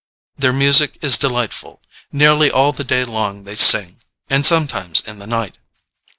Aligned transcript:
Their 0.35 0.51
music 0.51 0.97
is 1.03 1.15
delightful: 1.15 1.79
nearly 2.11 2.49
all 2.49 2.71
the 2.71 2.83
day 2.83 3.03
long 3.05 3.43
they 3.43 3.55
sing, 3.55 3.99
and 4.31 4.43
sometimes 4.43 5.01
in 5.01 5.19
the 5.19 5.27
night. 5.27 5.59